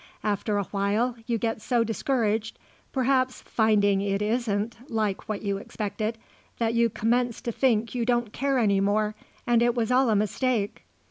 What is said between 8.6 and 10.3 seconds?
more and it was all a